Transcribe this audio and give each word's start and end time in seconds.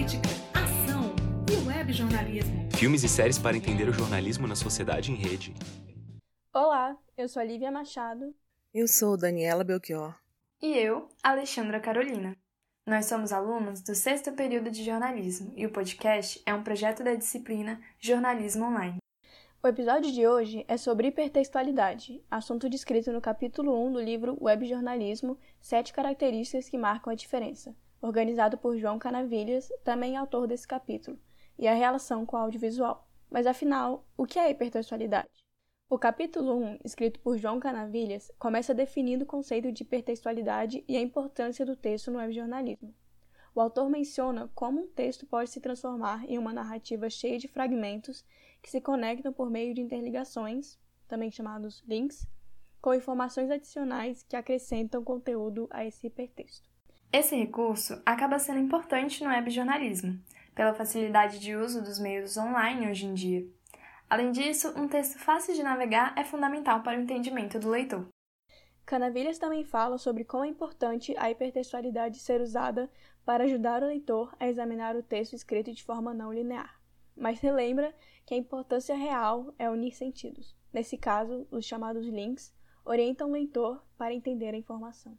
crítica, 0.00 0.30
ação 0.54 1.14
e 1.52 1.68
web 1.68 1.92
jornalismo. 1.92 2.70
Filmes 2.74 3.04
e 3.04 3.08
séries 3.08 3.38
para 3.38 3.54
entender 3.54 3.86
o 3.86 3.92
jornalismo 3.92 4.46
na 4.46 4.56
sociedade 4.56 5.12
em 5.12 5.14
rede. 5.14 5.52
Olá, 6.54 6.96
eu 7.18 7.28
sou 7.28 7.42
a 7.42 7.44
Lívia 7.44 7.70
Machado. 7.70 8.34
Eu 8.72 8.88
sou 8.88 9.14
Daniela 9.18 9.62
Belchior. 9.62 10.18
E 10.62 10.72
eu, 10.72 11.06
Alexandra 11.22 11.78
Carolina. 11.78 12.34
Nós 12.86 13.04
somos 13.06 13.30
alunos 13.30 13.82
do 13.82 13.94
sexto 13.94 14.32
período 14.32 14.70
de 14.70 14.82
jornalismo 14.82 15.52
e 15.54 15.66
o 15.66 15.70
podcast 15.70 16.40
é 16.46 16.54
um 16.54 16.62
projeto 16.62 17.04
da 17.04 17.14
disciplina 17.14 17.78
Jornalismo 17.98 18.64
Online. 18.64 18.96
O 19.62 19.68
episódio 19.68 20.10
de 20.10 20.26
hoje 20.26 20.64
é 20.66 20.78
sobre 20.78 21.08
hipertextualidade, 21.08 22.24
assunto 22.30 22.70
descrito 22.70 23.12
no 23.12 23.20
capítulo 23.20 23.78
1 23.86 23.92
do 23.92 24.00
livro 24.00 24.38
Web 24.40 24.66
Jornalismo: 24.66 25.38
Sete 25.60 25.92
Características 25.92 26.70
que 26.70 26.78
Marcam 26.78 27.12
a 27.12 27.14
Diferença, 27.14 27.76
organizado 28.00 28.56
por 28.56 28.76
João 28.76 28.98
Canavilhas, 28.98 29.68
também 29.84 30.16
autor 30.16 30.46
desse 30.46 30.66
capítulo, 30.66 31.18
e 31.58 31.68
a 31.68 31.74
relação 31.74 32.24
com 32.24 32.36
o 32.36 32.40
audiovisual. 32.40 33.08
Mas 33.30 33.46
afinal, 33.46 34.06
o 34.16 34.26
que 34.26 34.38
é 34.38 34.50
hipertextualidade? 34.50 35.44
O 35.88 35.98
capítulo 35.98 36.56
1, 36.56 36.78
escrito 36.84 37.18
por 37.20 37.36
João 37.36 37.58
Canavilhas, 37.58 38.30
começa 38.38 38.72
definindo 38.72 39.24
o 39.24 39.26
conceito 39.26 39.72
de 39.72 39.82
hipertextualidade 39.82 40.84
e 40.86 40.96
a 40.96 41.00
importância 41.00 41.66
do 41.66 41.74
texto 41.76 42.10
no 42.10 42.18
webjornalismo. 42.18 42.94
O 43.52 43.60
autor 43.60 43.90
menciona 43.90 44.48
como 44.54 44.82
um 44.82 44.86
texto 44.86 45.26
pode 45.26 45.50
se 45.50 45.60
transformar 45.60 46.24
em 46.30 46.38
uma 46.38 46.52
narrativa 46.52 47.10
cheia 47.10 47.38
de 47.38 47.48
fragmentos 47.48 48.24
que 48.62 48.70
se 48.70 48.80
conectam 48.80 49.32
por 49.32 49.50
meio 49.50 49.74
de 49.74 49.80
interligações, 49.80 50.78
também 51.08 51.30
chamados 51.30 51.82
links, 51.86 52.24
com 52.80 52.94
informações 52.94 53.50
adicionais 53.50 54.22
que 54.22 54.36
acrescentam 54.36 55.02
conteúdo 55.02 55.66
a 55.70 55.84
esse 55.84 56.06
hipertexto. 56.06 56.69
Esse 57.12 57.34
recurso 57.34 58.00
acaba 58.06 58.38
sendo 58.38 58.60
importante 58.60 59.24
no 59.24 59.30
webjornalismo, 59.30 60.16
pela 60.54 60.72
facilidade 60.72 61.40
de 61.40 61.56
uso 61.56 61.82
dos 61.82 61.98
meios 61.98 62.36
online 62.36 62.88
hoje 62.88 63.04
em 63.04 63.14
dia. 63.14 63.44
Além 64.08 64.30
disso, 64.30 64.72
um 64.76 64.86
texto 64.86 65.18
fácil 65.18 65.52
de 65.52 65.62
navegar 65.62 66.14
é 66.16 66.22
fundamental 66.22 66.84
para 66.84 66.96
o 66.96 67.02
entendimento 67.02 67.58
do 67.58 67.68
leitor. 67.68 68.06
Canavilhas 68.86 69.38
também 69.38 69.64
fala 69.64 69.98
sobre 69.98 70.24
como 70.24 70.44
é 70.44 70.48
importante 70.48 71.12
a 71.18 71.28
hipertextualidade 71.28 72.20
ser 72.20 72.40
usada 72.40 72.88
para 73.24 73.42
ajudar 73.42 73.82
o 73.82 73.86
leitor 73.86 74.32
a 74.38 74.48
examinar 74.48 74.94
o 74.94 75.02
texto 75.02 75.34
escrito 75.34 75.72
de 75.72 75.82
forma 75.82 76.14
não 76.14 76.32
linear, 76.32 76.80
mas 77.16 77.40
relembra 77.40 77.92
que 78.24 78.34
a 78.34 78.38
importância 78.38 78.94
real 78.94 79.52
é 79.58 79.68
unir 79.68 79.96
sentidos. 79.96 80.56
Nesse 80.72 80.96
caso, 80.96 81.44
os 81.50 81.64
chamados 81.64 82.06
links 82.06 82.54
orientam 82.84 83.28
o 83.28 83.32
leitor 83.32 83.84
para 83.98 84.14
entender 84.14 84.54
a 84.54 84.58
informação. 84.58 85.18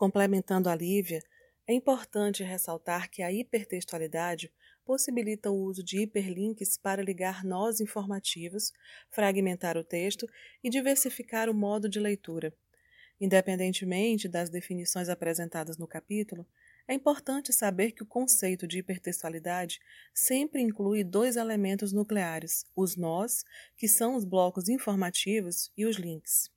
Complementando 0.00 0.70
a 0.70 0.74
Lívia, 0.74 1.22
é 1.66 1.74
importante 1.74 2.42
ressaltar 2.42 3.10
que 3.10 3.22
a 3.22 3.30
hipertextualidade 3.30 4.50
possibilita 4.82 5.50
o 5.50 5.62
uso 5.62 5.84
de 5.84 6.00
hiperlinks 6.00 6.78
para 6.78 7.02
ligar 7.02 7.44
nós 7.44 7.82
informativos, 7.82 8.72
fragmentar 9.10 9.76
o 9.76 9.84
texto 9.84 10.26
e 10.64 10.70
diversificar 10.70 11.50
o 11.50 11.54
modo 11.54 11.86
de 11.86 12.00
leitura. 12.00 12.50
Independentemente 13.20 14.26
das 14.26 14.48
definições 14.48 15.10
apresentadas 15.10 15.76
no 15.76 15.86
capítulo, 15.86 16.46
é 16.88 16.94
importante 16.94 17.52
saber 17.52 17.92
que 17.92 18.02
o 18.02 18.06
conceito 18.06 18.66
de 18.66 18.78
hipertextualidade 18.78 19.80
sempre 20.14 20.62
inclui 20.62 21.04
dois 21.04 21.36
elementos 21.36 21.92
nucleares: 21.92 22.64
os 22.74 22.96
nós, 22.96 23.44
que 23.76 23.86
são 23.86 24.16
os 24.16 24.24
blocos 24.24 24.66
informativos, 24.70 25.70
e 25.76 25.84
os 25.84 25.96
links. 25.96 26.50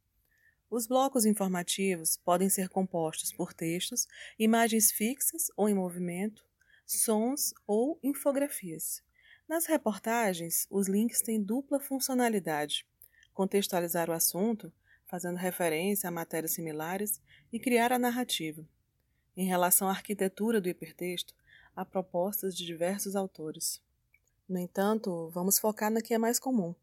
Os 0.76 0.88
blocos 0.88 1.24
informativos 1.24 2.18
podem 2.18 2.50
ser 2.50 2.68
compostos 2.68 3.32
por 3.32 3.54
textos, 3.54 4.08
imagens 4.40 4.92
fixas 4.92 5.52
ou 5.56 5.70
em 5.70 5.74
movimento, 5.76 6.44
sons 6.84 7.54
ou 7.68 8.00
infografias. 8.02 9.04
Nas 9.48 9.68
reportagens, 9.68 10.66
os 10.72 10.88
links 10.88 11.22
têm 11.22 11.40
dupla 11.40 11.80
funcionalidade: 11.80 12.88
contextualizar 13.36 14.10
o 14.10 14.14
assunto, 14.14 14.74
fazendo 15.06 15.38
referência 15.38 16.08
a 16.08 16.12
matérias 16.12 16.54
similares, 16.54 17.22
e 17.52 17.60
criar 17.60 17.94
a 17.94 18.00
narrativa. 18.00 18.68
Em 19.38 19.46
relação 19.46 19.88
à 19.88 19.92
arquitetura 19.92 20.60
do 20.60 20.70
hipertexto, 20.70 21.36
há 21.76 21.86
propostas 21.86 22.58
de 22.58 22.66
diversos 22.66 23.16
autores. 23.16 23.80
No 24.50 24.58
entanto, 24.58 25.30
vamos 25.30 25.60
focar 25.60 25.92
na 25.92 26.02
que 26.02 26.16
é 26.16 26.18
mais 26.18 26.40
comum. 26.40 26.74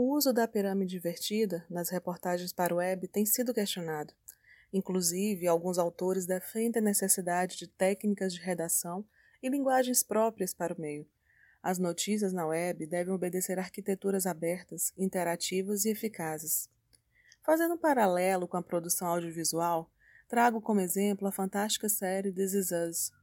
O 0.00 0.14
uso 0.14 0.32
da 0.32 0.46
pirâmide 0.46 0.96
invertida 0.96 1.66
nas 1.68 1.88
reportagens 1.88 2.52
para 2.52 2.72
o 2.72 2.76
web 2.76 3.08
tem 3.08 3.26
sido 3.26 3.52
questionado. 3.52 4.14
Inclusive, 4.72 5.48
alguns 5.48 5.76
autores 5.76 6.24
defendem 6.24 6.80
a 6.80 6.84
necessidade 6.84 7.56
de 7.56 7.66
técnicas 7.66 8.32
de 8.32 8.38
redação 8.38 9.04
e 9.42 9.48
linguagens 9.48 10.04
próprias 10.04 10.54
para 10.54 10.72
o 10.72 10.80
meio. 10.80 11.04
As 11.60 11.80
notícias 11.80 12.32
na 12.32 12.46
web 12.46 12.86
devem 12.86 13.12
obedecer 13.12 13.58
arquiteturas 13.58 14.24
abertas, 14.24 14.92
interativas 14.96 15.84
e 15.84 15.90
eficazes. 15.90 16.70
Fazendo 17.44 17.74
um 17.74 17.78
paralelo 17.78 18.46
com 18.46 18.56
a 18.56 18.62
produção 18.62 19.08
audiovisual, 19.08 19.90
Trago 20.28 20.60
como 20.60 20.80
exemplo 20.80 21.26
a 21.26 21.32
fantástica 21.32 21.88
série 21.88 22.30
This 22.30 22.52
Is 22.52 22.70
Us. 22.70 23.17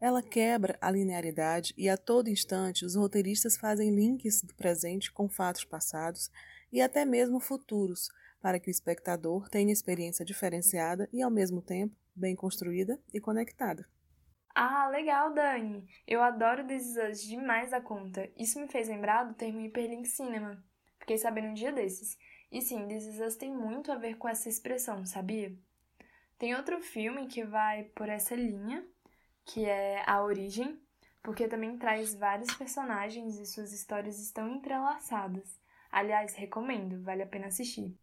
Ela 0.00 0.22
quebra 0.22 0.76
a 0.80 0.90
linearidade 0.90 1.72
e 1.76 1.88
a 1.88 1.96
todo 1.96 2.28
instante 2.28 2.84
os 2.84 2.94
roteiristas 2.94 3.56
fazem 3.56 3.94
links 3.94 4.42
do 4.42 4.54
presente 4.54 5.10
com 5.10 5.28
fatos 5.28 5.64
passados 5.64 6.30
e 6.70 6.82
até 6.82 7.04
mesmo 7.04 7.40
futuros, 7.40 8.10
para 8.40 8.60
que 8.60 8.68
o 8.68 8.70
espectador 8.70 9.48
tenha 9.48 9.72
experiência 9.72 10.24
diferenciada 10.24 11.08
e, 11.12 11.22
ao 11.22 11.30
mesmo 11.30 11.62
tempo, 11.62 11.96
bem 12.14 12.36
construída 12.36 13.00
e 13.12 13.18
conectada. 13.18 13.88
Ah, 14.54 14.88
legal, 14.88 15.32
Dani! 15.32 15.86
Eu 16.06 16.22
adoro 16.22 16.66
This 16.66 16.94
demais 17.22 17.72
a 17.72 17.80
conta. 17.80 18.30
Isso 18.36 18.60
me 18.60 18.68
fez 18.68 18.88
lembrar 18.88 19.24
do 19.24 19.34
termo 19.34 19.60
hiperlink 19.60 20.06
cinema. 20.08 20.62
Fiquei 20.98 21.18
sabendo 21.18 21.48
um 21.48 21.54
dia 21.54 21.72
desses. 21.72 22.18
E 22.50 22.60
sim, 22.60 22.86
This 22.86 23.36
tem 23.36 23.50
muito 23.50 23.90
a 23.90 23.96
ver 23.96 24.16
com 24.16 24.28
essa 24.28 24.48
expressão, 24.48 25.04
sabia? 25.04 25.54
Tem 26.38 26.54
outro 26.54 26.80
filme 26.82 27.26
que 27.26 27.44
vai 27.44 27.84
por 27.94 28.08
essa 28.08 28.34
linha, 28.34 28.86
que 29.46 29.64
é 29.64 30.02
A 30.06 30.22
Origem, 30.22 30.78
porque 31.22 31.48
também 31.48 31.78
traz 31.78 32.14
vários 32.14 32.52
personagens 32.54 33.38
e 33.38 33.46
suas 33.46 33.72
histórias 33.72 34.20
estão 34.20 34.48
entrelaçadas. 34.50 35.58
Aliás, 35.90 36.34
recomendo, 36.34 37.02
vale 37.02 37.22
a 37.22 37.26
pena 37.26 37.46
assistir. 37.46 37.96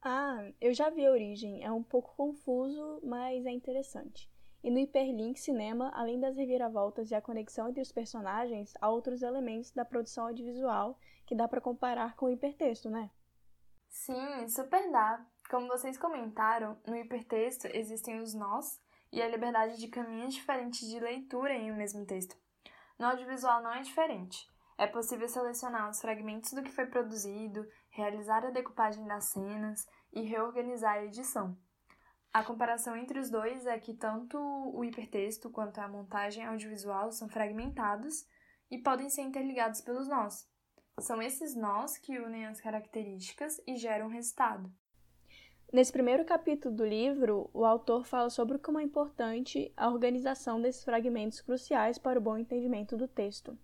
Ah, 0.00 0.50
eu 0.60 0.72
já 0.72 0.88
vi 0.88 1.04
A 1.04 1.10
Origem, 1.10 1.62
é 1.62 1.70
um 1.70 1.82
pouco 1.82 2.14
confuso, 2.16 3.00
mas 3.04 3.44
é 3.44 3.50
interessante. 3.50 4.30
E 4.62 4.70
no 4.70 4.78
Hiperlink 4.78 5.40
Cinema, 5.40 5.90
além 5.94 6.20
das 6.20 6.36
reviravoltas 6.36 7.10
e 7.10 7.14
a 7.14 7.20
conexão 7.20 7.68
entre 7.68 7.82
os 7.82 7.92
personagens, 7.92 8.72
há 8.80 8.88
outros 8.88 9.22
elementos 9.22 9.72
da 9.72 9.84
produção 9.84 10.26
audiovisual 10.26 10.98
que 11.26 11.34
dá 11.34 11.48
para 11.48 11.60
comparar 11.60 12.14
com 12.14 12.26
o 12.26 12.30
hipertexto, 12.30 12.88
né? 12.88 13.10
Sim, 13.88 14.46
super 14.48 14.90
dá. 14.90 15.26
Como 15.50 15.66
vocês 15.66 15.98
comentaram, 15.98 16.78
no 16.86 16.96
hipertexto 16.96 17.66
existem 17.68 18.20
os 18.20 18.34
nós 18.34 18.80
e 19.12 19.20
a 19.20 19.28
liberdade 19.28 19.78
de 19.78 19.88
caminhos 19.88 20.34
diferentes 20.34 20.88
de 20.88 20.98
leitura 21.00 21.54
em 21.54 21.72
um 21.72 21.76
mesmo 21.76 22.04
texto. 22.06 22.36
No 22.98 23.06
audiovisual 23.06 23.62
não 23.62 23.72
é 23.72 23.82
diferente. 23.82 24.48
É 24.76 24.86
possível 24.86 25.28
selecionar 25.28 25.90
os 25.90 26.00
fragmentos 26.00 26.52
do 26.52 26.62
que 26.62 26.72
foi 26.72 26.86
produzido, 26.86 27.66
realizar 27.90 28.44
a 28.46 28.50
decupagem 28.50 29.06
das 29.06 29.24
cenas 29.24 29.86
e 30.12 30.22
reorganizar 30.22 30.94
a 30.94 31.04
edição. 31.04 31.56
A 32.32 32.44
comparação 32.44 32.96
entre 32.96 33.18
os 33.18 33.28
dois 33.28 33.66
é 33.66 33.78
que 33.78 33.92
tanto 33.92 34.38
o 34.38 34.84
hipertexto 34.84 35.50
quanto 35.50 35.78
a 35.80 35.88
montagem 35.88 36.46
audiovisual 36.46 37.10
são 37.10 37.28
fragmentados 37.28 38.24
e 38.70 38.78
podem 38.78 39.10
ser 39.10 39.22
interligados 39.22 39.80
pelos 39.80 40.06
nós. 40.06 40.48
São 41.00 41.20
esses 41.20 41.56
nós 41.56 41.98
que 41.98 42.18
unem 42.18 42.46
as 42.46 42.60
características 42.60 43.60
e 43.66 43.76
geram 43.76 44.06
um 44.06 44.10
resultado. 44.10 44.72
Nesse 45.72 45.92
primeiro 45.92 46.24
capítulo 46.24 46.74
do 46.74 46.84
livro, 46.84 47.48
o 47.54 47.64
autor 47.64 48.04
fala 48.04 48.28
sobre 48.28 48.58
como 48.58 48.80
é 48.80 48.82
importante 48.82 49.72
a 49.76 49.88
organização 49.88 50.60
desses 50.60 50.82
fragmentos 50.82 51.40
cruciais 51.40 51.96
para 51.96 52.18
o 52.18 52.22
bom 52.22 52.36
entendimento 52.36 52.96
do 52.96 53.06
texto. 53.06 53.56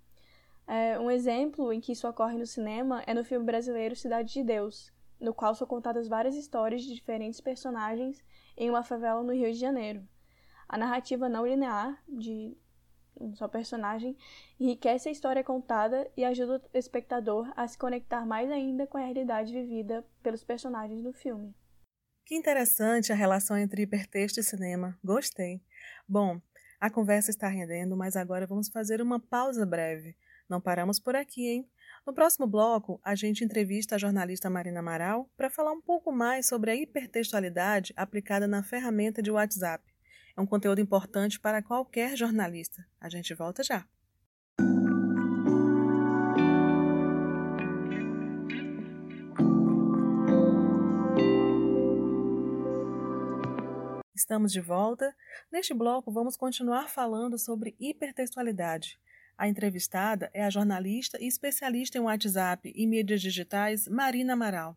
É, 0.69 1.01
um 1.01 1.11
exemplo 1.11 1.73
em 1.73 1.81
que 1.81 1.91
isso 1.91 2.07
ocorre 2.07 2.39
no 2.39 2.47
cinema 2.47 3.03
é 3.09 3.13
no 3.13 3.25
filme 3.25 3.45
brasileiro 3.45 3.97
Cidade 3.97 4.33
de 4.33 4.45
Deus, 4.45 4.93
no 5.19 5.35
qual 5.35 5.53
são 5.57 5.67
contadas 5.67 6.07
várias 6.07 6.37
histórias 6.37 6.83
de 6.83 6.95
diferentes 6.95 7.41
personagens 7.41 8.25
em 8.57 8.71
uma 8.71 8.85
favela 8.85 9.25
no 9.25 9.33
Rio 9.33 9.53
de 9.53 9.59
Janeiro. 9.59 10.07
A 10.69 10.79
narrativa 10.79 11.29
não 11.29 11.45
linear 11.45 12.01
de 12.09 12.57
um 13.21 13.35
só 13.35 13.49
personagem 13.49 14.17
enriquece 14.61 15.09
a 15.09 15.13
história 15.13 15.43
contada 15.43 16.09
e 16.17 16.25
ajuda 16.25 16.63
o 16.73 16.79
espectador 16.79 17.53
a 17.57 17.67
se 17.67 17.77
conectar 17.77 18.25
mais 18.25 18.49
ainda 18.49 18.87
com 18.87 18.97
a 18.97 19.01
realidade 19.01 19.53
vivida 19.53 20.07
pelos 20.23 20.45
personagens 20.45 21.03
do 21.03 21.13
filme. 21.13 21.53
Que 22.27 22.35
interessante 22.35 23.13
a 23.13 23.15
relação 23.15 23.57
entre 23.57 23.83
hipertexto 23.83 24.41
e 24.41 24.43
cinema. 24.43 24.99
Gostei. 25.03 25.63
Bom, 26.09 26.43
a 26.81 26.91
conversa 26.91 27.31
está 27.31 27.47
rendendo, 27.47 27.97
mas 27.97 28.17
agora 28.17 28.49
vamos 28.49 28.69
fazer 28.69 29.01
uma 29.01 29.21
pausa 29.21 29.65
breve. 29.65 30.17
Não 30.49 30.61
paramos 30.61 30.99
por 30.99 31.15
aqui, 31.15 31.47
hein? 31.47 31.71
No 32.05 32.13
próximo 32.13 32.45
bloco, 32.45 33.01
a 33.05 33.15
gente 33.15 33.45
entrevista 33.45 33.95
a 33.95 33.99
jornalista 33.99 34.51
Marina 34.51 34.81
Amaral 34.81 35.31
para 35.37 35.49
falar 35.49 35.71
um 35.71 35.81
pouco 35.81 36.11
mais 36.11 36.47
sobre 36.47 36.73
a 36.73 36.75
hipertextualidade 36.75 37.93
aplicada 37.97 38.49
na 38.49 38.61
ferramenta 38.61 39.23
de 39.23 39.31
WhatsApp. 39.31 39.85
É 40.37 40.41
um 40.41 40.47
conteúdo 40.47 40.81
importante 40.81 41.39
para 41.39 41.63
qualquer 41.63 42.17
jornalista. 42.17 42.85
A 43.01 43.09
gente 43.09 43.33
volta 43.35 43.63
já. 43.63 43.87
Estamos 54.27 54.51
de 54.51 54.61
volta. 54.61 55.15
Neste 55.53 55.73
bloco, 55.73 56.11
vamos 56.11 56.37
continuar 56.37 56.89
falando 56.89 57.39
sobre 57.39 57.77
hipertextualidade. 57.79 58.99
A 59.39 59.47
entrevistada 59.47 60.29
é 60.35 60.43
a 60.43 60.51
jornalista 60.51 61.17
e 61.23 61.29
especialista 61.29 61.97
em 61.97 62.01
WhatsApp 62.01 62.73
e 62.75 62.87
mídias 62.89 63.23
digitais 63.23 63.87
Marina 63.87 64.33
Amaral. 64.33 64.77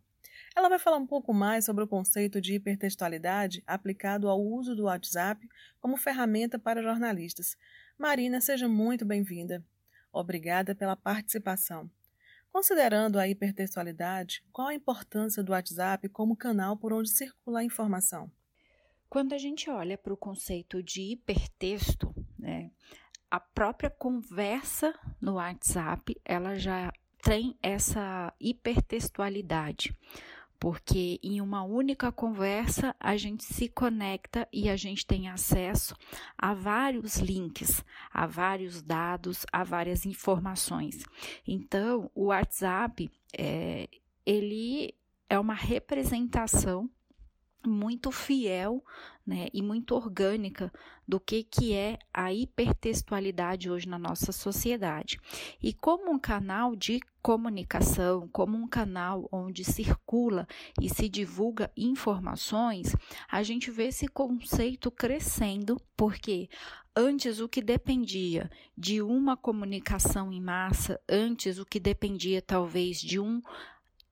Ela 0.56 0.70
vai 0.70 0.78
falar 0.78 0.98
um 0.98 1.08
pouco 1.08 1.34
mais 1.34 1.66
sobre 1.66 1.84
o 1.84 1.88
conceito 1.88 2.40
de 2.40 2.54
hipertextualidade 2.54 3.64
aplicado 3.66 4.30
ao 4.30 4.40
uso 4.40 4.76
do 4.76 4.84
WhatsApp 4.84 5.50
como 5.80 5.98
ferramenta 5.98 6.60
para 6.60 6.84
jornalistas. 6.84 7.58
Marina, 7.98 8.40
seja 8.42 8.68
muito 8.68 9.04
bem-vinda. 9.04 9.66
Obrigada 10.14 10.76
pela 10.76 10.96
participação. 10.96 11.90
Considerando 12.54 13.18
a 13.18 13.28
hipertextualidade, 13.28 14.44
qual 14.52 14.68
a 14.68 14.76
importância 14.76 15.42
do 15.42 15.54
WhatsApp 15.54 16.08
como 16.10 16.38
canal 16.38 16.78
por 16.78 16.94
onde 16.94 17.10
circula 17.10 17.62
a 17.62 17.64
informação? 17.64 18.32
Quando 19.10 19.34
a 19.34 19.38
gente 19.40 19.70
olha 19.70 19.98
para 19.98 20.14
o 20.14 20.18
conceito 20.18 20.84
de 20.84 21.02
hipertexto, 21.02 22.14
né, 22.38 22.70
a 23.32 23.40
própria 23.40 23.90
conversa 23.90 24.94
no 25.20 25.34
WhatsApp, 25.34 26.16
ela 26.24 26.56
já 26.56 26.94
tem 27.22 27.58
essa 27.62 28.32
hipertextualidade, 28.40 29.98
porque 30.60 31.20
em 31.24 31.42
uma 31.42 31.64
única 31.64 32.12
conversa 32.12 32.96
a 33.00 33.18
gente 33.18 33.44
se 33.44 33.68
conecta 33.68 34.48
e 34.54 34.70
a 34.70 34.76
gente 34.76 35.06
tem 35.06 35.28
acesso 35.28 35.96
a 36.38 36.54
vários 36.54 37.18
links, 37.18 37.84
a 38.12 38.28
vários 38.28 38.82
dados, 38.82 39.46
a 39.52 39.64
várias 39.64 40.06
informações. 40.06 41.04
Então, 41.48 42.12
o 42.14 42.26
WhatsApp 42.26 43.10
é, 43.38 43.90
ele 44.24 44.94
é 45.30 45.40
uma 45.40 45.56
representação 45.56 46.90
muito 47.66 48.12
fiel 48.12 48.84
né, 49.26 49.48
e 49.54 49.62
muito 49.62 49.94
orgânica 49.94 50.72
do 51.08 51.20
que, 51.20 51.44
que 51.44 51.74
é 51.74 52.00
a 52.14 52.34
hipertextualidade 52.34 53.70
hoje 53.70 53.88
na 53.88 54.00
nossa 54.00 54.32
sociedade. 54.32 55.20
E 55.62 55.74
como 55.74 56.12
um 56.12 56.18
canal 56.18 56.76
de 56.76 57.00
comunicação, 57.22 58.28
como 58.30 58.58
um 58.58 58.68
canal 58.68 59.28
onde 59.32 59.64
circula 59.64 60.48
e 60.82 60.90
se 60.90 61.10
divulga 61.10 61.72
informações, 61.76 62.96
a 63.30 63.44
gente 63.44 63.70
vê 63.70 63.88
esse 63.88 64.08
conceito 64.08 64.90
crescendo, 64.90 65.80
porque 65.96 66.50
antes 66.96 67.40
o 67.40 67.48
que 67.50 67.62
dependia 67.62 68.50
de 68.78 69.02
uma 69.02 69.38
comunicação 69.38 70.32
em 70.32 70.42
massa, 70.42 71.00
antes 71.08 71.60
o 71.60 71.66
que 71.66 71.80
dependia 71.80 72.42
talvez 72.42 73.00
de 73.00 73.20
um 73.20 73.42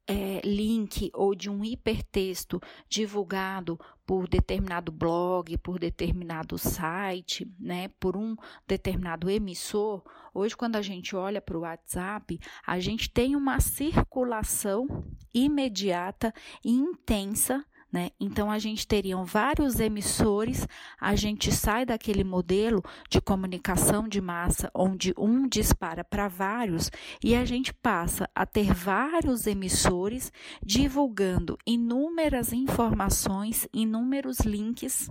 é, 0.08 0.42
link 0.44 1.12
ou 1.14 1.36
de 1.36 1.50
um 1.50 1.64
hipertexto 1.64 2.62
divulgado 2.88 3.78
por 4.06 4.28
determinado 4.28 4.92
blog, 4.92 5.58
por 5.58 5.78
determinado 5.78 6.58
site, 6.58 7.46
né, 7.60 7.90
por 8.00 8.16
um 8.16 8.36
determinado 8.66 9.30
emissor, 9.30 10.02
hoje 10.34 10.56
quando 10.56 10.78
a 10.78 10.82
gente 10.82 11.16
olha 11.16 11.42
para 11.42 11.58
o 11.58 11.62
WhatsApp, 11.62 12.40
a 12.66 12.80
gente 12.80 13.10
tem 13.10 13.36
uma 13.36 13.60
circulação 13.60 15.06
imediata 15.34 16.34
e 16.64 16.72
intensa 16.72 17.66
né? 17.92 18.10
Então 18.20 18.52
a 18.52 18.60
gente 18.60 18.86
teriam 18.86 19.24
vários 19.24 19.80
emissores, 19.80 20.68
a 21.00 21.16
gente 21.16 21.52
sai 21.52 21.86
daquele 21.86 22.24
modelo 22.24 22.84
de 23.10 23.22
comunicação 23.22 24.08
de 24.08 24.20
massa 24.20 24.70
onde 24.74 25.14
um 25.18 25.48
dispara 25.48 26.04
para 26.04 26.28
vários 26.28 26.92
e 27.24 27.36
a 27.36 27.46
gente 27.46 27.74
passa 27.74 28.30
a 28.36 28.46
ter 28.46 28.74
vários 28.74 29.48
emissores 29.48 30.32
divulgando 30.64 31.58
inúmeras 31.66 32.52
informações, 32.52 33.68
inúmeros 33.74 34.40
links, 34.40 35.10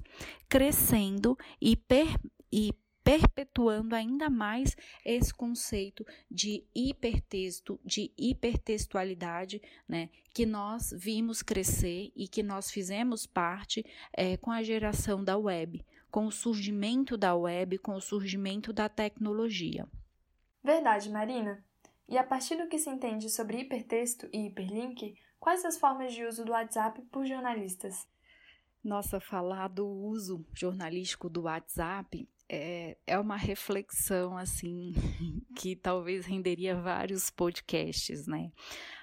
crescendo 0.49 1.37
e, 1.61 1.77
per, 1.77 2.19
e 2.53 2.73
perpetuando 3.07 3.95
ainda 3.95 4.29
mais 4.29 4.77
esse 5.05 5.33
conceito 5.33 6.05
de 6.29 6.65
hipertexto, 6.75 7.79
de 7.85 8.13
hipertextualidade, 8.19 9.63
né, 9.89 10.11
que 10.35 10.45
nós 10.45 10.93
vimos 10.93 11.41
crescer 11.41 12.11
e 12.17 12.27
que 12.27 12.43
nós 12.43 12.69
fizemos 12.69 13.25
parte 13.25 13.87
é, 14.13 14.37
com 14.37 14.51
a 14.51 14.61
geração 14.61 15.23
da 15.23 15.39
web, 15.39 15.87
com 16.11 16.27
o 16.27 16.33
surgimento 16.33 17.17
da 17.17 17.33
web, 17.37 17.79
com 17.79 17.95
o 17.95 18.01
surgimento 18.01 18.73
da 18.73 18.89
tecnologia. 18.89 19.87
Verdade, 20.65 21.09
Marina. 21.09 21.65
E 22.09 22.19
a 22.19 22.25
partir 22.25 22.57
do 22.57 22.67
que 22.67 22.77
se 22.77 22.91
entende 22.91 23.31
sobre 23.31 23.61
hipertexto 23.61 24.29
e 24.33 24.47
hiperlink, 24.47 25.15
quais 25.39 25.65
as 25.65 25.79
formas 25.79 26.13
de 26.13 26.25
uso 26.25 26.45
do 26.45 26.51
WhatsApp 26.51 27.01
por 27.13 27.25
jornalistas? 27.25 28.05
Nossa, 28.83 29.21
falar 29.21 29.69
do 29.69 29.87
uso 29.87 30.45
jornalístico 30.53 31.29
do 31.29 31.43
WhatsApp 31.43 32.29
é, 32.49 32.97
é 33.07 33.19
uma 33.19 33.37
reflexão 33.37 34.37
assim 34.37 34.93
que 35.57 35.75
talvez 35.75 36.27
renderia 36.27 36.75
vários 36.81 37.31
podcasts, 37.31 38.27
né? 38.27 38.51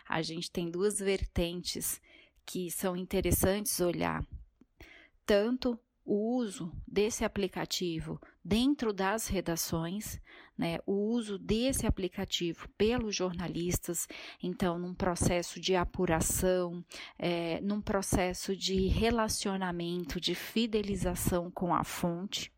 A 0.07 0.21
gente 0.21 0.51
tem 0.51 0.69
duas 0.69 0.99
vertentes 0.99 2.01
que 2.45 2.69
são 2.69 2.95
interessantes 2.95 3.79
olhar, 3.79 4.25
tanto 5.25 5.79
o 6.05 6.35
uso 6.35 6.71
desse 6.85 7.23
aplicativo 7.23 8.19
dentro 8.43 8.91
das 8.91 9.27
redações, 9.27 10.19
né, 10.57 10.79
o 10.85 10.93
uso 10.93 11.37
desse 11.39 11.87
aplicativo 11.87 12.67
pelos 12.77 13.15
jornalistas, 13.15 14.07
então, 14.41 14.77
num 14.77 14.93
processo 14.93 15.59
de 15.59 15.75
apuração, 15.75 16.83
é, 17.17 17.61
num 17.61 17.81
processo 17.81 18.55
de 18.55 18.87
relacionamento, 18.87 20.19
de 20.19 20.35
fidelização 20.35 21.49
com 21.49 21.73
a 21.73 21.83
fonte, 21.83 22.52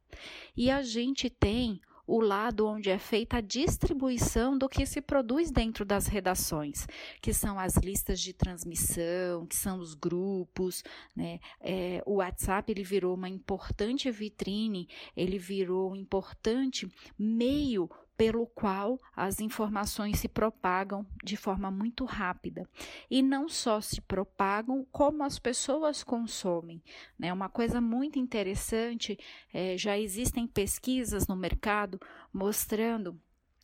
e 0.56 0.70
a 0.70 0.82
gente 0.82 1.30
tem 1.30 1.82
o 2.08 2.20
lado 2.20 2.68
onde 2.68 2.90
é 2.90 3.00
feita 3.00 3.38
a 3.38 3.42
distribuição 3.42 4.58
do 4.58 4.70
que 4.70 4.86
se 4.86 5.02
produz 5.02 5.52
dentro 5.52 5.84
das 5.84 6.08
redações, 6.08 6.88
que 7.22 7.34
são 7.34 7.58
as 7.60 7.78
listas 7.78 8.20
de 8.20 8.34
transmissão, 8.34 9.46
que 9.46 9.56
são 9.56 9.80
os 9.80 9.94
grupos, 9.94 10.84
né? 11.16 11.40
É, 11.60 12.04
o 12.06 12.16
WhatsApp 12.16 12.72
ele 12.72 12.84
virou 12.84 13.16
uma 13.16 13.30
importante 13.30 14.12
vitrine, 14.12 14.88
ele 15.16 15.40
virou 15.40 15.92
um 15.92 15.96
importante 15.96 16.88
meio 17.18 17.90
pelo 18.18 18.48
qual 18.48 19.00
as 19.16 19.40
informações 19.40 20.20
se 20.20 20.28
propagam 20.28 21.06
de 21.24 21.36
forma 21.36 21.70
muito 21.70 22.06
rápida. 22.06 22.68
E 23.10 23.22
não 23.22 23.50
só 23.50 23.82
se 23.82 24.00
propagam, 24.02 24.86
como 24.92 25.24
as 25.24 25.38
pessoas 25.38 26.04
consomem. 26.04 26.82
Né? 27.20 27.32
Uma 27.34 27.50
coisa 27.50 27.82
muito 27.82 28.18
interessante, 28.18 29.18
é, 29.54 29.78
já 29.78 29.98
existem 29.98 30.48
pesquisas 30.48 31.28
no 31.28 31.36
mercado 31.36 32.00
mostrando 32.34 33.20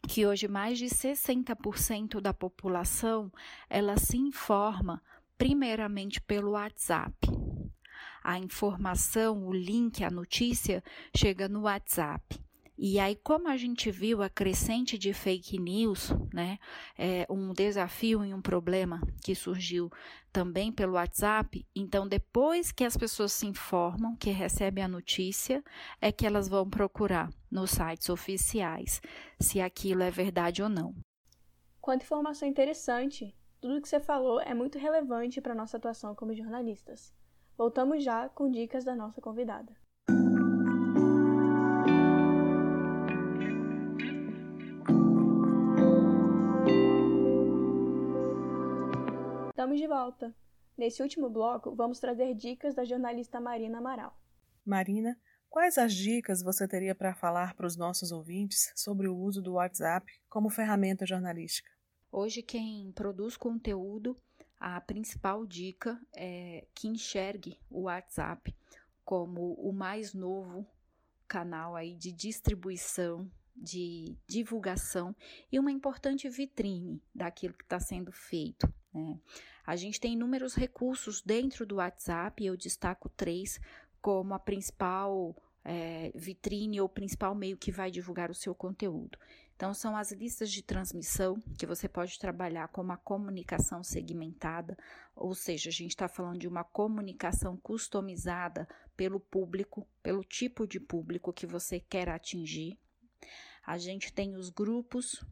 que 0.07 0.25
hoje 0.25 0.47
mais 0.47 0.77
de 0.77 0.85
60% 0.85 2.19
da 2.19 2.33
população 2.33 3.31
ela 3.69 3.97
se 3.97 4.17
informa 4.17 5.01
primeiramente 5.37 6.19
pelo 6.19 6.51
WhatsApp. 6.51 7.15
A 8.23 8.37
informação, 8.37 9.47
o 9.47 9.53
link, 9.53 10.03
a 10.03 10.11
notícia 10.11 10.83
chega 11.15 11.47
no 11.47 11.61
WhatsApp. 11.61 12.39
E 12.83 12.99
aí, 12.99 13.15
como 13.15 13.47
a 13.47 13.55
gente 13.57 13.91
viu 13.91 14.23
a 14.23 14.29
crescente 14.29 14.97
de 14.97 15.13
fake 15.13 15.59
news, 15.59 16.09
né, 16.33 16.57
é 16.97 17.27
um 17.29 17.53
desafio 17.53 18.25
e 18.25 18.33
um 18.33 18.41
problema 18.41 18.99
que 19.23 19.35
surgiu 19.35 19.87
também 20.33 20.71
pelo 20.71 20.93
WhatsApp, 20.93 21.63
então 21.75 22.07
depois 22.07 22.71
que 22.71 22.83
as 22.83 22.97
pessoas 22.97 23.33
se 23.33 23.45
informam, 23.45 24.15
que 24.15 24.31
recebem 24.31 24.83
a 24.83 24.87
notícia, 24.87 25.63
é 26.01 26.11
que 26.11 26.25
elas 26.25 26.49
vão 26.49 26.67
procurar 26.67 27.29
nos 27.51 27.69
sites 27.69 28.09
oficiais 28.09 28.99
se 29.39 29.61
aquilo 29.61 30.01
é 30.01 30.09
verdade 30.09 30.63
ou 30.63 30.69
não. 30.69 30.95
Quanta 31.79 32.03
informação 32.03 32.47
interessante! 32.47 33.31
Tudo 33.61 33.79
que 33.79 33.87
você 33.87 33.99
falou 33.99 34.41
é 34.41 34.55
muito 34.55 34.79
relevante 34.79 35.39
para 35.39 35.51
a 35.51 35.55
nossa 35.55 35.77
atuação 35.77 36.15
como 36.15 36.33
jornalistas. 36.33 37.13
Voltamos 37.55 38.03
já 38.03 38.27
com 38.27 38.49
dicas 38.49 38.83
da 38.83 38.95
nossa 38.95 39.21
convidada. 39.21 39.71
Estamos 49.61 49.79
de 49.79 49.85
volta. 49.85 50.35
Nesse 50.75 51.03
último 51.03 51.29
bloco, 51.29 51.75
vamos 51.75 51.99
trazer 51.99 52.33
dicas 52.33 52.73
da 52.73 52.83
jornalista 52.83 53.39
Marina 53.39 53.77
Amaral. 53.77 54.19
Marina, 54.65 55.15
quais 55.51 55.77
as 55.77 55.93
dicas 55.93 56.41
você 56.41 56.67
teria 56.67 56.95
para 56.95 57.13
falar 57.13 57.53
para 57.53 57.67
os 57.67 57.77
nossos 57.77 58.11
ouvintes 58.11 58.73
sobre 58.75 59.07
o 59.07 59.15
uso 59.15 59.39
do 59.39 59.53
WhatsApp 59.53 60.11
como 60.27 60.49
ferramenta 60.49 61.05
jornalística? 61.05 61.69
Hoje, 62.11 62.41
quem 62.41 62.91
produz 62.93 63.37
conteúdo, 63.37 64.17
a 64.59 64.81
principal 64.81 65.45
dica 65.45 66.01
é 66.11 66.65
que 66.73 66.87
enxergue 66.87 67.59
o 67.69 67.81
WhatsApp 67.81 68.55
como 69.05 69.53
o 69.53 69.71
mais 69.71 70.11
novo, 70.11 70.65
canal 71.27 71.75
aí 71.75 71.95
de 71.95 72.11
distribuição, 72.11 73.29
de 73.55 74.17
divulgação 74.25 75.15
e 75.51 75.59
uma 75.59 75.71
importante 75.71 76.27
vitrine 76.27 76.99
daquilo 77.13 77.53
que 77.53 77.63
está 77.63 77.79
sendo 77.79 78.11
feito. 78.11 78.67
Né? 78.93 79.17
A 79.65 79.75
gente 79.75 79.99
tem 79.99 80.13
inúmeros 80.13 80.55
recursos 80.55 81.21
dentro 81.21 81.65
do 81.65 81.75
WhatsApp, 81.75 82.43
eu 82.43 82.57
destaco 82.57 83.09
três 83.09 83.59
como 84.01 84.33
a 84.33 84.39
principal 84.39 85.35
é, 85.63 86.11
vitrine 86.15 86.81
ou 86.81 86.89
principal 86.89 87.35
meio 87.35 87.57
que 87.57 87.71
vai 87.71 87.91
divulgar 87.91 88.31
o 88.31 88.35
seu 88.35 88.55
conteúdo. 88.55 89.17
Então, 89.55 89.75
são 89.75 89.95
as 89.95 90.11
listas 90.11 90.51
de 90.51 90.63
transmissão, 90.63 91.39
que 91.55 91.67
você 91.67 91.87
pode 91.87 92.17
trabalhar 92.17 92.67
com 92.69 92.81
uma 92.81 92.97
comunicação 92.97 93.83
segmentada, 93.83 94.75
ou 95.15 95.35
seja, 95.35 95.69
a 95.69 95.71
gente 95.71 95.91
está 95.91 96.07
falando 96.07 96.39
de 96.39 96.47
uma 96.47 96.63
comunicação 96.63 97.55
customizada 97.57 98.67
pelo 98.97 99.19
público, 99.19 99.87
pelo 100.01 100.23
tipo 100.23 100.65
de 100.65 100.79
público 100.79 101.31
que 101.31 101.45
você 101.45 101.79
quer 101.79 102.09
atingir. 102.09 102.75
A 103.63 103.77
gente 103.77 104.11
tem 104.11 104.35
os 104.35 104.49
grupos, 104.49 105.23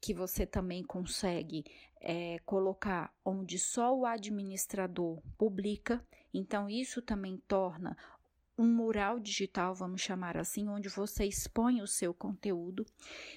que 0.00 0.14
você 0.14 0.46
também 0.46 0.82
consegue 0.82 1.64
é, 2.00 2.38
colocar 2.46 3.14
onde 3.24 3.58
só 3.58 3.94
o 3.94 4.06
administrador 4.06 5.20
publica, 5.36 6.04
então 6.32 6.68
isso 6.68 7.02
também 7.02 7.36
torna 7.46 7.96
um 8.60 8.66
mural 8.66 9.18
digital, 9.18 9.74
vamos 9.74 10.02
chamar 10.02 10.36
assim, 10.36 10.68
onde 10.68 10.90
você 10.90 11.24
expõe 11.24 11.80
o 11.80 11.86
seu 11.86 12.12
conteúdo. 12.12 12.84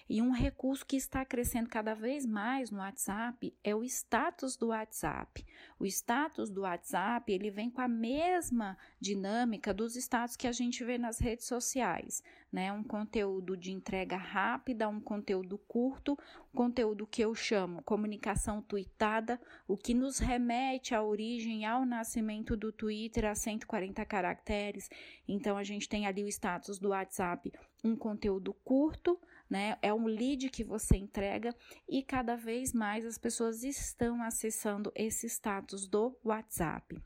E 0.10 0.22
um 0.22 0.32
recurso 0.32 0.86
que 0.86 0.98
está 0.98 1.24
crescendo 1.24 1.70
cada 1.70 1.93
vez 1.93 2.25
mais 2.25 2.70
no 2.70 2.79
WhatsApp 2.79 3.55
é 3.63 3.74
o 3.74 3.86
status 3.86 4.58
do 4.58 4.67
WhatsApp. 4.67 5.46
O 5.79 5.86
status 5.86 6.50
do 6.50 6.62
WhatsApp, 6.62 7.32
ele 7.32 7.50
vem 7.50 7.70
com 7.70 7.79
a 7.79 7.88
mesma 7.88 8.77
dinâmica 9.00 9.74
dos 9.74 9.96
status 9.96 10.36
que 10.36 10.48
a 10.48 10.51
gente 10.51 10.84
vê 10.84 10.98
nas 10.98 11.20
redes 11.20 11.46
sociais, 11.46 12.22
né? 12.53 12.72
Um 12.72 12.83
conteúdo 12.83 13.57
de 13.57 13.72
entrega 13.72 14.15
rápida, 14.15 14.88
um 14.88 15.01
conteúdo 15.01 15.57
curto, 15.57 16.15
conteúdo 16.53 17.07
que 17.07 17.24
eu 17.24 17.33
chamo 17.33 17.81
comunicação 17.81 18.62
tweetada, 18.62 19.41
o 19.67 19.75
que 19.75 19.95
nos 19.95 20.19
remete 20.19 20.93
à 20.93 21.01
origem, 21.01 21.65
ao 21.65 21.83
nascimento 21.83 22.55
do 22.55 22.72
Twitter 22.72 23.25
a 23.25 23.33
140 23.33 24.05
caracteres. 24.05 24.88
Então 25.27 25.57
a 25.57 25.63
gente 25.63 25.89
tem 25.89 26.05
ali 26.05 26.24
o 26.24 26.27
status 26.27 26.77
do 26.77 26.89
WhatsApp, 26.89 27.51
um 27.83 27.95
conteúdo 27.95 28.53
curto, 28.63 29.19
né? 29.50 29.75
É 29.81 29.91
um 29.91 30.05
lead 30.05 30.48
que 30.51 30.63
você 30.63 30.95
entrega 30.95 31.55
e 31.89 32.03
cada 32.03 32.36
vez 32.36 32.72
mais 32.72 33.03
as 33.03 33.17
pessoas 33.17 33.63
estão 33.63 34.22
acessando 34.22 34.91
esse 34.95 35.25
status 35.27 35.88
do 35.88 36.15
WhatsApp. 36.24 37.01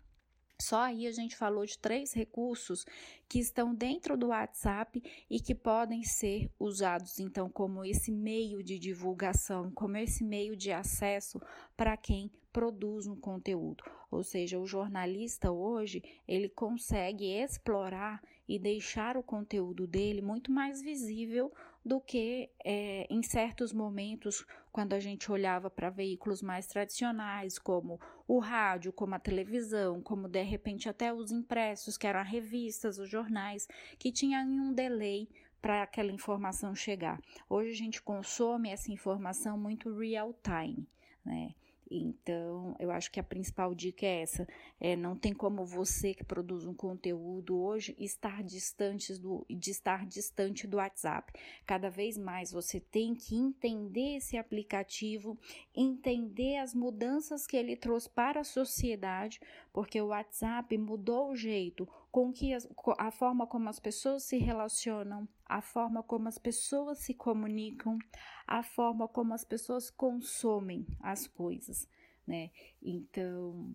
Só 0.60 0.82
aí 0.82 1.06
a 1.06 1.12
gente 1.12 1.36
falou 1.36 1.66
de 1.66 1.78
três 1.78 2.14
recursos 2.14 2.86
que 3.30 3.40
estão 3.40 3.76
dentro 3.76 4.18
do 4.18 4.28
WhatsApp 4.28 5.02
e 5.30 5.40
que 5.40 5.54
podem 5.54 6.04
ser 6.04 6.50
usados 6.60 7.20
então 7.20 7.50
como 7.50 7.86
esse 7.86 8.12
meio 8.12 8.64
de 8.64 8.80
divulgação, 8.80 9.72
como 9.72 9.98
esse 9.98 10.24
meio 10.24 10.56
de 10.56 10.72
acesso 10.72 11.40
para 11.76 11.96
quem 11.96 12.32
produz 12.52 13.06
um 13.06 13.16
conteúdo. 13.16 13.84
Ou 14.10 14.24
seja, 14.24 14.58
o 14.58 14.66
jornalista 14.66 15.52
hoje, 15.52 16.02
ele 16.28 16.50
consegue 16.50 17.26
explorar 17.26 18.20
e 18.48 18.58
deixar 18.58 19.16
o 19.16 19.22
conteúdo 19.22 19.86
dele 19.86 20.22
muito 20.24 20.52
mais 20.52 20.82
visível 20.82 21.54
do 21.86 22.02
que 22.02 22.50
é, 22.66 23.06
em 23.10 23.22
certos 23.22 23.72
momentos, 23.72 24.44
quando 24.77 24.93
a 24.93 25.00
gente 25.00 25.31
olhava 25.31 25.72
para 25.72 25.89
veículos 25.89 26.43
mais 26.43 26.67
tradicionais, 26.67 27.57
como 27.57 28.00
o 28.27 28.38
rádio, 28.38 28.93
como 28.93 29.15
a 29.15 29.19
televisão, 29.19 30.03
como 30.03 30.27
de 30.27 30.43
repente 30.43 30.88
até 30.88 31.12
os 31.12 31.31
impressos, 31.31 31.98
que 31.98 32.05
eram 32.05 32.19
as 32.19 32.29
revistas, 32.29 33.00
os 33.00 33.10
jornais, 33.10 33.67
que 33.98 34.12
tinham 34.12 34.48
um 34.48 34.72
delay 34.72 35.27
para 35.60 35.81
aquela 35.81 36.12
informação 36.12 36.75
chegar. 36.75 37.19
Hoje 37.50 37.72
a 37.72 37.75
gente 37.75 38.03
consome 38.03 38.69
essa 38.69 38.91
informação 38.91 39.57
muito 39.57 39.91
real 39.98 40.31
time, 40.43 40.88
né? 41.25 41.55
Então, 41.89 42.75
eu 42.79 42.91
acho 42.91 43.10
que 43.10 43.20
a 43.20 43.24
principal 43.24 43.74
dica 43.74 44.06
é 44.06 44.22
essa: 44.22 44.48
é, 44.79 44.96
não 44.96 45.15
tem 45.15 45.34
como 45.34 45.65
você 45.65 46.13
que 46.13 46.24
produz 46.24 46.65
um 46.65 46.74
conteúdo 46.74 47.58
hoje 47.58 47.96
estar 47.98 48.44
distante 48.44 49.17
do, 49.17 49.46
de 49.50 49.72
estar 49.72 50.06
distante 50.06 50.67
do 50.67 50.77
WhatsApp. 50.77 51.32
Cada 51.65 51.89
vez 51.89 52.17
mais 52.17 52.51
você 52.51 52.79
tem 52.79 53.15
que 53.15 53.36
entender 53.36 54.17
esse 54.17 54.38
aplicativo, 54.38 55.38
entender 55.74 56.58
as 56.58 56.74
mudanças 56.74 57.48
que 57.48 57.56
ele 57.56 57.75
trouxe 57.75 58.10
para 58.10 58.41
a 58.41 58.44
sociedade, 58.44 59.39
porque 59.72 60.01
o 60.01 60.08
WhatsApp 60.08 60.77
mudou 60.77 61.32
o 61.32 61.36
jeito 61.36 61.88
com 62.12 62.32
que 62.32 62.54
as, 62.54 62.68
a 62.98 63.12
forma 63.12 63.46
como 63.46 63.70
as 63.70 63.80
pessoas 63.80 64.24
se 64.24 64.38
relacionam, 64.38 65.28
a 65.46 65.62
forma 65.62 66.02
como 66.02 66.28
as 66.28 66.38
pessoas 66.38 67.00
se 67.00 67.14
comunicam, 67.14 67.98
a 68.46 68.64
forma 68.64 69.08
como 69.08 69.34
as 69.34 69.44
pessoas 69.44 69.90
consomem 69.90 70.86
as 71.02 71.28
coisas, 71.28 71.88
né? 72.26 72.52
Então, 72.82 73.74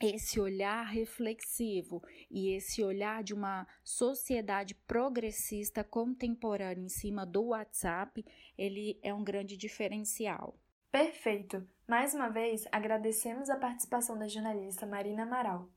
esse 0.00 0.40
olhar 0.40 0.84
reflexivo 0.84 2.02
e 2.30 2.50
esse 2.50 2.82
olhar 2.82 3.22
de 3.22 3.34
uma 3.34 3.66
sociedade 3.82 4.74
progressista 4.74 5.84
contemporânea 5.84 6.84
em 6.84 6.88
cima 6.88 7.24
do 7.24 7.46
WhatsApp, 7.46 8.24
ele 8.56 8.98
é 9.02 9.12
um 9.12 9.24
grande 9.24 9.56
diferencial. 9.56 10.58
Perfeito! 10.90 11.66
Mais 11.88 12.14
uma 12.14 12.28
vez, 12.28 12.64
agradecemos 12.72 13.50
a 13.50 13.56
participação 13.56 14.18
da 14.18 14.28
jornalista 14.28 14.86
Marina 14.86 15.24
Amaral 15.24 15.68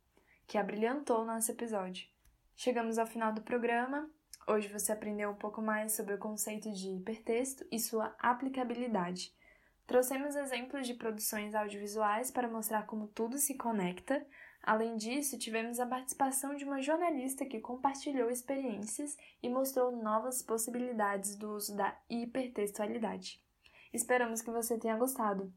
que 0.48 0.58
abrilhantou 0.58 1.26
nosso 1.26 1.52
episódio. 1.52 2.08
Chegamos 2.56 2.98
ao 2.98 3.06
final 3.06 3.34
do 3.34 3.42
programa. 3.42 4.10
Hoje 4.48 4.70
você 4.70 4.94
aprendeu 4.94 5.30
um 5.30 5.36
pouco 5.36 5.62
mais 5.62 5.92
sobre 5.92 6.14
o 6.14 6.18
conceito 6.18 6.72
de 6.72 6.88
hipertexto 6.88 7.66
e 7.70 7.78
sua 7.78 8.16
aplicabilidade. 8.18 9.36
Trouxemos 9.86 10.36
exemplos 10.36 10.88
de 10.88 10.94
produções 10.94 11.54
audiovisuais 11.54 12.32
para 12.32 12.48
mostrar 12.48 12.86
como 12.86 13.08
tudo 13.08 13.38
se 13.38 13.56
conecta. 13.56 14.26
Além 14.64 14.96
disso, 14.96 15.38
tivemos 15.38 15.80
a 15.80 15.86
participação 15.86 16.56
de 16.56 16.64
uma 16.64 16.82
jornalista 16.82 17.46
que 17.46 17.60
compartilhou 17.60 18.30
experiências 18.30 19.18
e 19.44 19.50
mostrou 19.50 19.92
novas 19.92 20.42
possibilidades 20.42 21.36
do 21.36 21.54
uso 21.54 21.76
da 21.76 21.98
hipertextualidade. 22.10 23.42
Esperamos 23.94 24.42
que 24.42 24.52
você 24.52 24.78
tenha 24.78 24.98
gostado. 24.98 25.54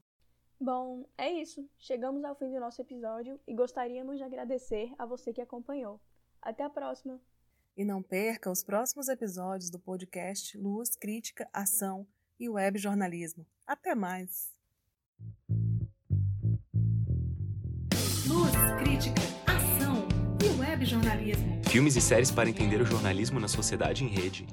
Bom, 0.61 1.09
é 1.17 1.33
isso. 1.33 1.67
Chegamos 1.79 2.23
ao 2.23 2.35
fim 2.35 2.50
do 2.50 2.61
nosso 2.61 2.83
episódio 2.83 3.40
e 3.49 3.55
gostaríamos 3.55 4.19
de 4.19 4.25
agradecer 4.25 4.93
a 4.99 5.07
você 5.07 5.33
que 5.33 5.40
acompanhou. 5.40 5.99
Até 6.43 6.62
a 6.62 6.69
próxima! 6.69 7.19
E 7.75 7.83
não 7.83 8.02
perca 8.02 8.50
os 8.50 8.62
próximos 8.62 9.09
episódios 9.09 9.71
do 9.71 9.79
podcast 9.79 10.59
Luz, 10.59 10.95
Crítica, 10.95 11.49
Ação 11.50 12.07
e 12.38 12.47
Web 12.47 12.79
Jornalismo. 12.79 13.47
Até 13.67 13.95
mais! 13.95 14.52
Luz, 18.29 18.52
Crítica, 18.81 19.23
Ação 19.47 20.07
e 20.45 20.61
Web 20.61 20.85
Jornalismo. 20.85 21.64
Filmes 21.71 21.97
e 21.97 22.02
séries 22.02 22.31
para 22.31 22.50
entender 22.50 22.83
o 22.83 22.85
jornalismo 22.85 23.40
na 23.40 23.49
sociedade 23.49 24.05
em 24.05 24.09
rede. 24.09 24.47